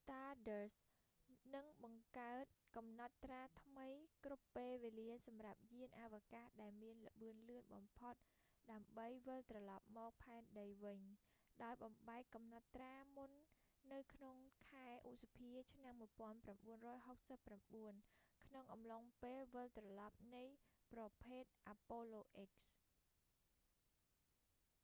[0.00, 0.82] stardust
[1.54, 2.44] នឹងបង្កើត
[2.76, 3.88] កំណត់ត្រាថ្មី
[4.24, 8.14] គ្រប់ពេលវេលាសម្រាប់យានអវកាសដែលមានល្បឿនលឿនបំផុត
[8.72, 11.00] ដើម្បីវិលត្រឡប់មកផែនដីវិញ
[11.64, 13.30] ដោយបំបែកកំណត់ត្រាមុន
[13.92, 14.36] នៅក្នុង
[14.70, 17.64] ខែឧសភាឆ្នាំ1969
[18.44, 20.44] ក្នុងអំឡុងពេលវិលត្រឡប់នៃ
[20.92, 22.20] ប្រភេទ apollo
[22.50, 22.50] x